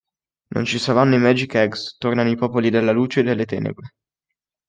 Non 0.55 0.65
ci 0.65 0.79
saranno 0.79 1.13
i 1.13 1.19
Magic 1.19 1.53
Eggs, 1.53 1.97
tornano 1.99 2.31
i 2.31 2.35
popoli 2.35 2.71
della 2.71 2.91
Luce 2.91 3.19
e 3.19 3.23
delle 3.23 3.45
Tenebre. 3.45 3.91